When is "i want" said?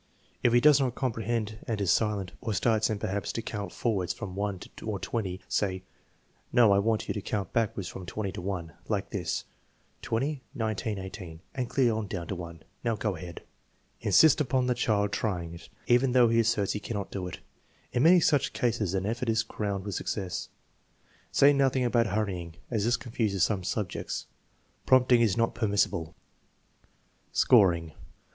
6.71-7.07